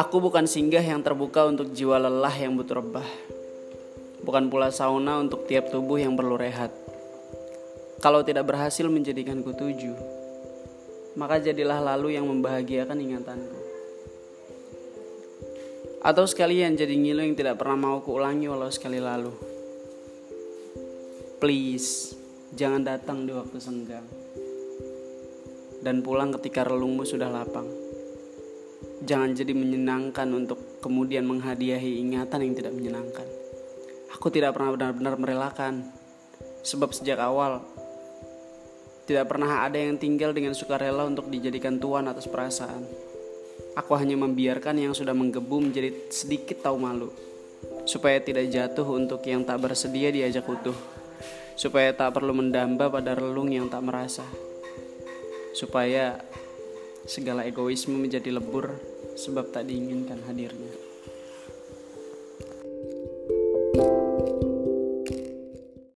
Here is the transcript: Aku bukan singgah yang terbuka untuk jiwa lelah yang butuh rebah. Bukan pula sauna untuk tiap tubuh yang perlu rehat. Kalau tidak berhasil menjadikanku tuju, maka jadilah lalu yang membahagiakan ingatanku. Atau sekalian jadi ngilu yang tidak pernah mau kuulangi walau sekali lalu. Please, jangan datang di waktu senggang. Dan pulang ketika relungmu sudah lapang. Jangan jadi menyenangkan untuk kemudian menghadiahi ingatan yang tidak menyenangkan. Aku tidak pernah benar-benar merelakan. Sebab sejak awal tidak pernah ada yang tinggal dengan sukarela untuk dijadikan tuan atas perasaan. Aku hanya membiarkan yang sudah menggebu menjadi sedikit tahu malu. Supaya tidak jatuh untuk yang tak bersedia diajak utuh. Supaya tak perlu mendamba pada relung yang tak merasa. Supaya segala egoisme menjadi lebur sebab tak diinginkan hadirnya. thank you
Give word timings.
Aku 0.00 0.16
bukan 0.18 0.48
singgah 0.48 0.82
yang 0.82 1.06
terbuka 1.06 1.46
untuk 1.46 1.70
jiwa 1.70 2.00
lelah 2.00 2.34
yang 2.34 2.58
butuh 2.58 2.82
rebah. 2.82 3.06
Bukan 4.26 4.50
pula 4.50 4.74
sauna 4.74 5.22
untuk 5.22 5.46
tiap 5.46 5.70
tubuh 5.70 6.02
yang 6.02 6.18
perlu 6.18 6.34
rehat. 6.34 6.74
Kalau 8.02 8.26
tidak 8.26 8.48
berhasil 8.48 8.88
menjadikanku 8.88 9.54
tuju, 9.54 9.92
maka 11.14 11.38
jadilah 11.38 11.78
lalu 11.78 12.18
yang 12.18 12.26
membahagiakan 12.26 12.96
ingatanku. 12.96 13.58
Atau 16.00 16.24
sekalian 16.24 16.80
jadi 16.80 16.96
ngilu 16.96 17.22
yang 17.22 17.36
tidak 17.36 17.60
pernah 17.60 17.76
mau 17.76 18.00
kuulangi 18.00 18.48
walau 18.48 18.72
sekali 18.72 18.98
lalu. 18.98 19.30
Please, 21.38 22.16
jangan 22.56 22.82
datang 22.82 23.28
di 23.28 23.36
waktu 23.36 23.60
senggang. 23.60 24.08
Dan 25.80 26.04
pulang 26.04 26.32
ketika 26.36 26.64
relungmu 26.68 27.08
sudah 27.08 27.32
lapang. 27.32 27.66
Jangan 29.00 29.32
jadi 29.32 29.56
menyenangkan 29.56 30.28
untuk 30.36 30.80
kemudian 30.84 31.24
menghadiahi 31.24 32.04
ingatan 32.04 32.44
yang 32.44 32.54
tidak 32.56 32.72
menyenangkan. 32.76 33.26
Aku 34.12 34.28
tidak 34.28 34.52
pernah 34.52 34.76
benar-benar 34.76 35.16
merelakan. 35.16 35.88
Sebab 36.60 36.92
sejak 36.92 37.16
awal 37.16 37.64
tidak 39.10 39.26
pernah 39.26 39.66
ada 39.66 39.74
yang 39.74 39.98
tinggal 39.98 40.30
dengan 40.30 40.54
sukarela 40.54 41.02
untuk 41.02 41.26
dijadikan 41.26 41.82
tuan 41.82 42.06
atas 42.06 42.30
perasaan. 42.30 42.86
Aku 43.74 43.98
hanya 43.98 44.14
membiarkan 44.14 44.78
yang 44.78 44.94
sudah 44.94 45.10
menggebu 45.10 45.66
menjadi 45.66 45.90
sedikit 46.14 46.62
tahu 46.62 46.78
malu. 46.78 47.10
Supaya 47.90 48.22
tidak 48.22 48.46
jatuh 48.54 48.86
untuk 48.86 49.18
yang 49.26 49.42
tak 49.42 49.66
bersedia 49.66 50.14
diajak 50.14 50.46
utuh. 50.46 50.78
Supaya 51.58 51.90
tak 51.90 52.14
perlu 52.14 52.38
mendamba 52.38 52.86
pada 52.86 53.18
relung 53.18 53.50
yang 53.50 53.66
tak 53.66 53.82
merasa. 53.82 54.22
Supaya 55.60 56.16
segala 57.04 57.44
egoisme 57.44 57.92
menjadi 57.92 58.32
lebur 58.32 58.80
sebab 59.12 59.52
tak 59.52 59.68
diinginkan 59.68 60.24
hadirnya. 60.24 60.72
thank 63.70 63.84
you 63.84 63.99